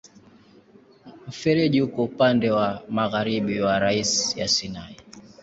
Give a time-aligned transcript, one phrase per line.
[1.27, 4.95] Mfereji uko upande wa magharibi wa rasi ya Sinai.